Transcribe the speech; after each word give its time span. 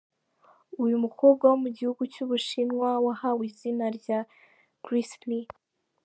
Uyu 0.83 0.95
mukobwa 1.03 1.43
wo 1.51 1.57
mu 1.63 1.69
gihugu 1.77 2.01
cy’ 2.13 2.19
u 2.23 2.27
Bushinwa 2.29 2.89
wahawe 3.05 3.41
izina 3.51 3.85
rya 3.97 4.19
Grisly. 4.85 5.41